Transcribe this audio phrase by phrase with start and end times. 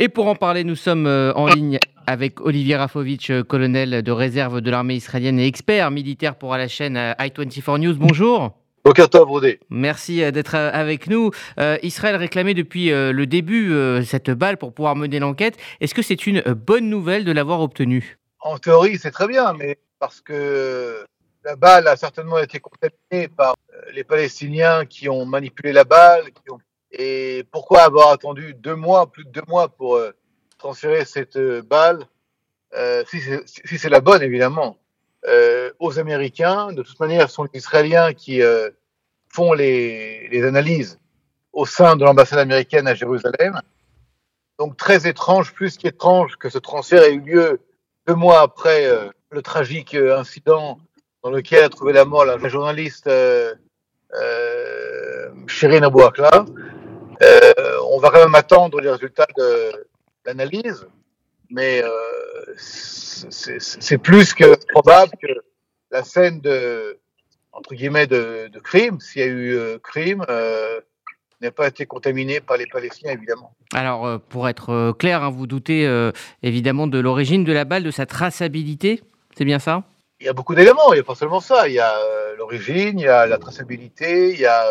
[0.00, 4.12] Et pour en parler, nous sommes euh, en ligne avec Olivier Rafovitch, euh, colonel de
[4.12, 7.96] réserve de l'armée israélienne et expert militaire pour la chaîne euh, i24 News.
[7.98, 8.52] Bonjour.
[9.70, 11.30] Merci d'être avec nous.
[11.82, 15.58] Israël réclamait depuis le début cette balle pour pouvoir mener l'enquête.
[15.82, 18.16] Est-ce que c'est une bonne nouvelle de l'avoir obtenue?
[18.40, 21.04] En théorie, c'est très bien, mais parce que
[21.44, 23.56] la balle a certainement été contaminée par
[23.92, 26.58] les Palestiniens qui ont manipulé la balle, qui ont
[26.92, 30.12] et pourquoi avoir attendu deux mois, plus de deux mois pour euh,
[30.56, 32.06] transférer cette euh, balle,
[32.74, 34.76] euh, si c'est la bonne évidemment,
[35.78, 38.40] aux Américains De toute manière, ce sont les Israéliens qui
[39.30, 41.00] font les, analyses
[41.52, 43.60] au sein de l'ambassade américaine à Jérusalem.
[44.58, 47.60] Donc très étrange, plus qu'étrange que ce transfert ait eu lieu
[48.06, 48.86] deux mois après
[49.30, 50.78] le tragique incident
[51.22, 53.08] dans lequel a trouvé la mort la journaliste
[55.46, 56.30] Shirin Abu Akla.
[56.30, 56.44] Euh,
[57.20, 59.86] on va quand même attendre les résultats de
[60.24, 60.86] l'analyse,
[61.50, 61.90] mais euh,
[62.56, 65.32] c'est plus que probable que
[65.90, 66.98] la scène de
[67.52, 70.80] entre guillemets de, de crime, s'il y a eu euh, crime, euh,
[71.40, 73.52] n'ait pas été contaminée par les Palestiniens, évidemment.
[73.74, 77.64] Alors, euh, pour être euh, clair, hein, vous doutez euh, évidemment de l'origine de la
[77.64, 79.02] balle, de sa traçabilité,
[79.36, 79.82] c'est bien ça?
[80.20, 81.68] Il y a beaucoup d'éléments, il n'y a pas seulement ça.
[81.68, 81.94] Il y a
[82.36, 84.64] l'origine, il y a la traçabilité, il y a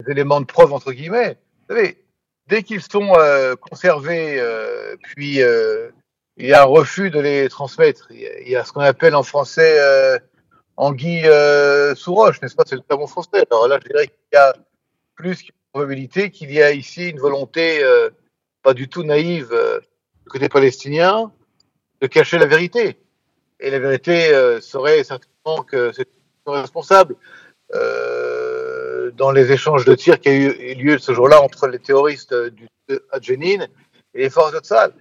[0.00, 1.36] des éléments de preuve, entre guillemets.
[1.68, 2.04] Vous savez,
[2.46, 5.90] dès qu'ils sont euh, conservés, euh, puis euh,
[6.36, 8.08] il y a un refus de les transmettre.
[8.10, 9.80] Il y a, ce qu'on appelle en français
[10.76, 11.30] anguille
[11.94, 12.64] sous roche, n'est-ce pas?
[12.66, 13.46] C'est le terme français.
[13.50, 14.54] Alors là, je dirais qu'il y a
[15.14, 17.82] plus qu'une probabilité qu'il y a ici une volonté
[18.62, 19.50] pas du tout naïve
[20.24, 21.32] du côté palestinien
[22.00, 22.98] de cacher la vérité.
[23.60, 26.08] Et la vérité serait certainement que c'est
[26.46, 27.14] responsable.
[29.12, 32.68] Dans les échanges de tirs qui a eu lieu ce jour-là entre les terroristes du
[33.10, 33.66] Adjenin
[34.14, 34.92] et les forces de Tzal.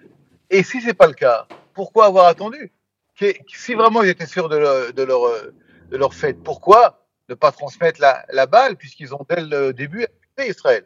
[0.50, 2.72] Et si c'est pas le cas, pourquoi avoir attendu?
[3.16, 5.22] Si vraiment ils étaient sûrs de leur, de leur,
[5.90, 10.06] de leur fait, pourquoi ne pas transmettre la, la balle puisqu'ils ont dès le début
[10.40, 10.86] Israël?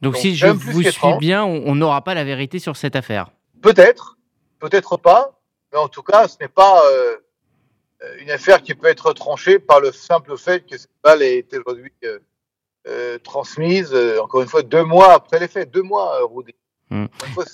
[0.00, 3.30] Donc, Donc si je vous suis bien, on n'aura pas la vérité sur cette affaire.
[3.60, 4.16] Peut-être,
[4.60, 5.40] peut-être pas,
[5.72, 7.16] mais en tout cas, ce n'est pas euh,
[8.20, 11.58] une affaire qui peut être tranchée par le simple fait que cette balle ait été
[11.58, 12.18] aujourd'hui euh, euh,
[13.22, 16.54] transmise, euh, encore une fois, deux mois après les faits, deux mois, euh, Rudy.
[16.90, 17.06] Mm.
[17.34, 17.44] Fois,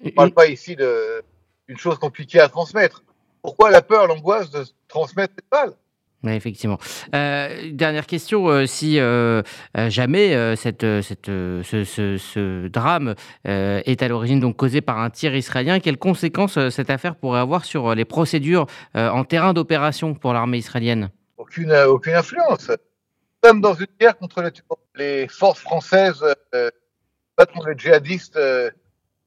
[0.00, 3.02] on ne parle pas ici d'une chose compliquée à transmettre.
[3.42, 5.74] Pourquoi la peur, l'angoisse de transmettre cette balle?
[6.24, 6.78] Oui, effectivement.
[7.14, 9.42] Euh, dernière question, euh, si euh,
[9.88, 13.14] jamais cette, cette, ce, ce, ce, drame
[13.44, 17.64] est à l'origine donc causé par un tir israélien, quelles conséquences cette affaire pourrait avoir
[17.64, 21.10] sur les procédures en terrain d'opération pour l'armée israélienne?
[21.36, 22.70] Aucune, aucune influence
[23.44, 24.50] sommes dans une guerre contre
[24.94, 26.70] les, forces françaises, euh,
[27.36, 28.70] contre les djihadistes euh,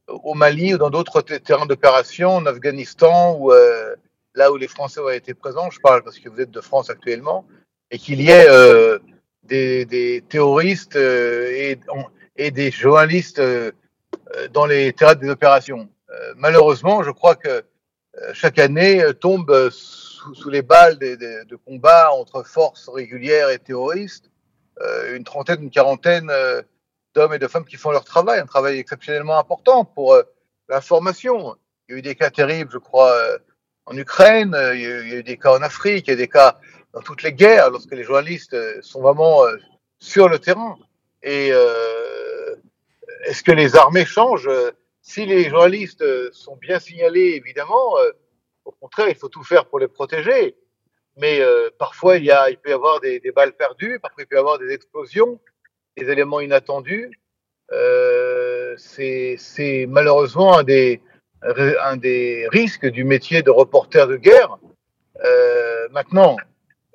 [0.08, 3.96] au Mali ou dans d'autres terrains d'opération, en Afghanistan ou euh,
[4.36, 5.70] là où les Français ont été présents.
[5.70, 7.46] Je parle parce que vous êtes de France actuellement
[7.92, 9.00] et qu'il y ait euh,
[9.44, 11.80] des, des, terroristes euh, et,
[12.38, 13.72] et, des journalistes euh,
[14.54, 15.90] dans les terrains des opérations.
[16.36, 17.64] malheureusement, je crois que
[18.34, 24.30] chaque année tombe sous, sous les balles de, combats entre forces régulières et terroristes,
[24.82, 26.62] euh, une trentaine, une quarantaine euh,
[27.14, 30.24] d'hommes et de femmes qui font leur travail, un travail exceptionnellement important pour euh,
[30.70, 31.56] l'information.
[31.88, 33.38] Il y a eu des cas terribles, je crois, euh,
[33.86, 36.60] en Ukraine, il y, a, eu des cas en Afrique, il y a des cas
[36.94, 39.44] dans toutes les guerres, lorsque les journalistes sont vraiment
[39.98, 40.78] sur le terrain.
[41.24, 41.48] Et
[43.26, 44.50] est-ce que les armées changent
[45.12, 47.98] Si les journalistes sont bien signalés, évidemment,
[48.64, 50.56] au contraire, il faut tout faire pour les protéger.
[51.18, 54.24] Mais euh, parfois, il, y a, il peut y avoir des, des, balles perdues, parfois
[54.24, 55.42] il peut y avoir des explosions,
[55.98, 57.12] des éléments inattendus.
[57.74, 61.02] Euh, c'est malheureusement un des,
[61.42, 64.60] un des risques du métier de reporter de guerre.
[65.26, 66.38] Euh, maintenant,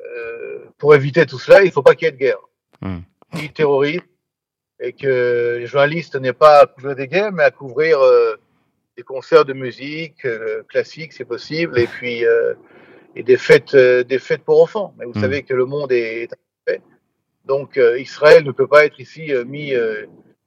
[0.00, 2.40] euh, pour éviter tout cela, il ne faut pas qu'il y ait de guerre,
[2.80, 3.00] mmh.
[3.34, 4.06] ni terrorisme,
[4.80, 8.36] et que les journalistes n'aient pas à couvrir des guerres, mais à couvrir euh,
[8.96, 12.54] des concerts de musique euh, classique, c'est possible, et puis euh,
[13.16, 14.94] et des fêtes, euh, des fêtes pour enfants.
[14.98, 15.22] Mais vous mmh.
[15.22, 16.28] savez que le monde est
[16.68, 16.82] fait.
[17.46, 19.72] Donc euh, Israël ne peut pas être ici euh, mis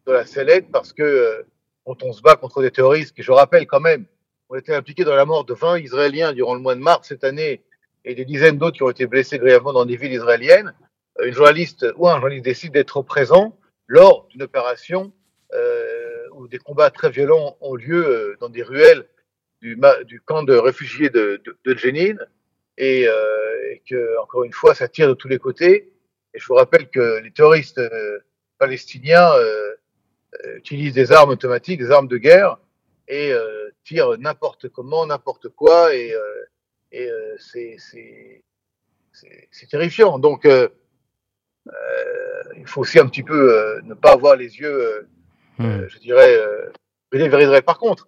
[0.06, 1.45] dans la sellette parce que
[1.86, 4.06] quand on se bat contre des terroristes, qui je rappelle quand même,
[4.50, 7.24] ont été impliqués dans la mort de 20 Israéliens durant le mois de mars cette
[7.24, 7.63] année
[8.06, 10.74] et des dizaines d'autres qui ont été blessés grièvement dans des villes israéliennes,
[11.24, 13.57] une journaliste ou un journaliste décide d'être présent
[13.89, 15.12] lors d'une opération
[15.53, 19.06] euh, où des combats très violents ont lieu euh, dans des ruelles
[19.62, 22.15] du, du camp de réfugiés de, de, de Jenin
[22.77, 25.91] et, euh, et, que, encore une fois, ça tire de tous les côtés.
[26.33, 28.19] Et je vous rappelle que les terroristes euh,
[28.59, 29.74] palestiniens euh,
[30.56, 32.59] utilisent des armes automatiques, des armes de guerre,
[33.07, 33.33] et
[33.83, 36.13] tire n'importe comment, n'importe quoi, et,
[36.91, 37.09] et
[37.39, 38.30] c'est
[39.68, 40.19] terrifiant.
[40.19, 40.47] Donc,
[42.57, 45.07] il faut aussi un petit peu ne pas avoir les yeux,
[45.57, 45.88] hmm.
[45.88, 48.07] je dirais, euh, Par contre,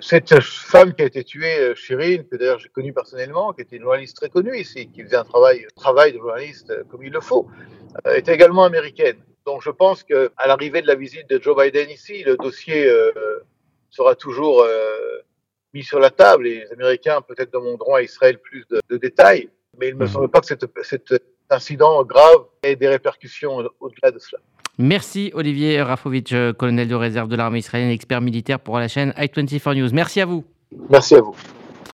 [0.00, 3.82] cette femme qui a été tuée, Chirine, que d'ailleurs j'ai connue personnellement, qui était une
[3.82, 7.48] journaliste très connue ici, qui faisait un travail, travail de journaliste comme il le faut,
[8.14, 9.16] était également américaine.
[9.46, 13.12] Donc je pense qu'à l'arrivée de la visite de Joe Biden ici, le dossier euh,
[13.90, 15.20] sera toujours euh,
[15.72, 19.48] mis sur la table et les Américains peut-être demanderont à Israël plus de, détails,
[19.78, 20.10] mais il ne me mhm.
[20.10, 21.12] semble pas que cet
[21.50, 24.40] incident grave ait des répercussions au-delà de cela.
[24.78, 29.74] Merci Olivier Rafovitch, colonel de réserve de l'armée israélienne, expert militaire pour la chaîne i24
[29.74, 29.88] News.
[29.92, 30.44] Merci à vous.
[30.90, 31.34] Merci à vous.